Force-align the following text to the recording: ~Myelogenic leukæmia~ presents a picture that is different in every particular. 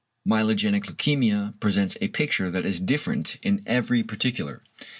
~Myelogenic 0.27 0.85
leukæmia~ 0.85 1.59
presents 1.59 1.95
a 2.01 2.07
picture 2.07 2.49
that 2.49 2.65
is 2.65 2.79
different 2.79 3.37
in 3.43 3.61
every 3.67 4.01
particular. 4.01 4.63